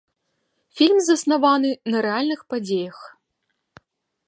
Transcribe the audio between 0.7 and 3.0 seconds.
Фільм заснаваны на рэальных падзеях.